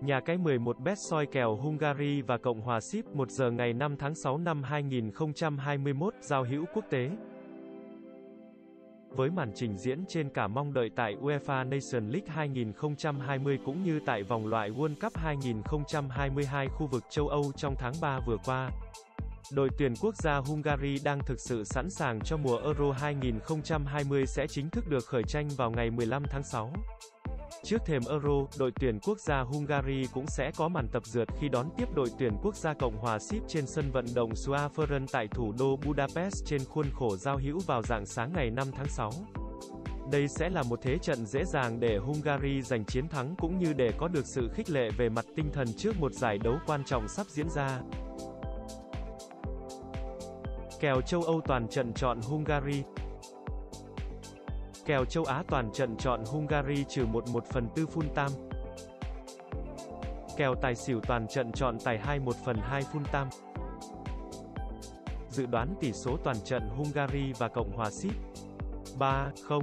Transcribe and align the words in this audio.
Nhà 0.00 0.20
cái 0.20 0.38
11 0.38 0.80
bet 0.80 0.98
soi 0.98 1.26
kèo 1.26 1.56
Hungary 1.56 2.22
và 2.22 2.38
Cộng 2.38 2.60
hòa 2.60 2.80
Ship 2.80 3.06
1 3.14 3.30
giờ 3.30 3.50
ngày 3.50 3.72
5 3.72 3.96
tháng 3.96 4.14
6 4.14 4.38
năm 4.38 4.62
2021, 4.62 6.14
giao 6.20 6.44
hữu 6.44 6.64
quốc 6.74 6.84
tế. 6.90 7.10
Với 9.10 9.30
màn 9.30 9.52
trình 9.54 9.76
diễn 9.76 10.04
trên 10.08 10.28
cả 10.28 10.48
mong 10.48 10.72
đợi 10.72 10.90
tại 10.96 11.16
UEFA 11.20 11.68
Nation 11.68 12.10
League 12.10 12.34
2020 12.34 13.58
cũng 13.64 13.82
như 13.82 14.00
tại 14.06 14.22
vòng 14.22 14.46
loại 14.46 14.70
World 14.70 14.94
Cup 15.00 15.16
2022 15.16 16.66
khu 16.68 16.86
vực 16.86 17.04
châu 17.10 17.28
Âu 17.28 17.52
trong 17.56 17.74
tháng 17.78 17.94
3 18.00 18.20
vừa 18.26 18.36
qua. 18.44 18.70
Đội 19.52 19.68
tuyển 19.78 19.94
quốc 20.00 20.14
gia 20.16 20.36
Hungary 20.36 20.98
đang 21.04 21.18
thực 21.26 21.40
sự 21.40 21.64
sẵn 21.64 21.90
sàng 21.90 22.20
cho 22.20 22.36
mùa 22.36 22.58
Euro 22.58 22.92
2020 22.92 24.26
sẽ 24.26 24.46
chính 24.46 24.70
thức 24.70 24.84
được 24.88 25.04
khởi 25.04 25.22
tranh 25.28 25.48
vào 25.56 25.70
ngày 25.70 25.90
15 25.90 26.22
tháng 26.30 26.42
6. 26.42 26.72
Trước 27.62 27.84
thềm 27.86 28.02
Euro, 28.10 28.46
đội 28.58 28.72
tuyển 28.80 28.98
quốc 29.00 29.18
gia 29.18 29.40
Hungary 29.40 30.06
cũng 30.12 30.26
sẽ 30.26 30.50
có 30.56 30.68
màn 30.68 30.88
tập 30.88 31.06
dượt 31.06 31.28
khi 31.40 31.48
đón 31.48 31.66
tiếp 31.76 31.88
đội 31.94 32.08
tuyển 32.18 32.32
quốc 32.42 32.56
gia 32.56 32.74
Cộng 32.74 32.96
hòa 32.96 33.18
Ship 33.18 33.48
trên 33.48 33.66
sân 33.66 33.90
vận 33.90 34.04
động 34.14 34.30
Suaferen 34.30 35.06
tại 35.12 35.28
thủ 35.28 35.52
đô 35.58 35.76
Budapest 35.76 36.46
trên 36.46 36.64
khuôn 36.64 36.86
khổ 36.94 37.16
giao 37.16 37.38
hữu 37.38 37.58
vào 37.66 37.82
dạng 37.82 38.06
sáng 38.06 38.32
ngày 38.32 38.50
5 38.50 38.66
tháng 38.76 38.88
6. 38.88 39.10
Đây 40.12 40.28
sẽ 40.28 40.50
là 40.50 40.62
một 40.62 40.78
thế 40.82 40.98
trận 40.98 41.26
dễ 41.26 41.44
dàng 41.44 41.80
để 41.80 41.96
Hungary 41.96 42.62
giành 42.62 42.84
chiến 42.84 43.08
thắng 43.08 43.34
cũng 43.38 43.58
như 43.58 43.72
để 43.72 43.92
có 43.98 44.08
được 44.08 44.26
sự 44.26 44.48
khích 44.54 44.70
lệ 44.70 44.90
về 44.98 45.08
mặt 45.08 45.24
tinh 45.36 45.50
thần 45.52 45.66
trước 45.76 46.00
một 46.00 46.12
giải 46.12 46.38
đấu 46.38 46.58
quan 46.66 46.84
trọng 46.84 47.08
sắp 47.08 47.26
diễn 47.26 47.50
ra. 47.50 47.80
Kèo 50.80 51.00
châu 51.00 51.22
Âu 51.22 51.40
toàn 51.46 51.68
trận 51.68 51.92
chọn 51.92 52.20
Hungary 52.20 52.82
Kèo 54.86 55.04
châu 55.04 55.24
Á 55.24 55.42
toàn 55.48 55.72
trận 55.72 55.96
chọn 55.96 56.24
Hungary 56.24 56.84
trừ 56.88 57.06
1 57.06 57.24
1 57.32 57.44
phần 57.44 57.68
4 57.76 57.86
full 57.86 58.08
tam. 58.14 58.30
Kèo 60.36 60.54
tài 60.54 60.74
xỉu 60.74 61.00
toàn 61.00 61.28
trận 61.28 61.52
chọn 61.52 61.78
tài 61.84 61.98
2 61.98 62.18
1 62.18 62.36
phần 62.44 62.56
2 62.62 62.82
full 62.82 63.04
tam. 63.12 63.28
Dự 65.30 65.46
đoán 65.46 65.74
tỷ 65.80 65.92
số 65.92 66.16
toàn 66.24 66.36
trận 66.44 66.68
Hungary 66.68 67.32
và 67.38 67.48
Cộng 67.48 67.72
hòa 67.72 67.90
Ship 67.90 68.14
3-0 68.98 69.62